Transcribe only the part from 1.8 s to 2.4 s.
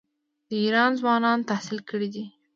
کړي دي.